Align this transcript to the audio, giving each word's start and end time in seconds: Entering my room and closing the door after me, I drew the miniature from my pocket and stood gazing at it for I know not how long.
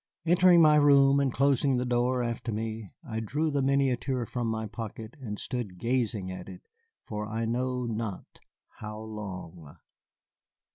Entering 0.25 0.63
my 0.63 0.77
room 0.77 1.19
and 1.19 1.31
closing 1.31 1.77
the 1.77 1.85
door 1.85 2.23
after 2.23 2.51
me, 2.51 2.89
I 3.07 3.19
drew 3.19 3.51
the 3.51 3.61
miniature 3.61 4.25
from 4.25 4.47
my 4.47 4.65
pocket 4.65 5.15
and 5.21 5.37
stood 5.37 5.77
gazing 5.77 6.31
at 6.31 6.49
it 6.49 6.63
for 7.05 7.27
I 7.27 7.45
know 7.45 7.85
not 7.85 8.39
how 8.79 8.99
long. 8.99 9.77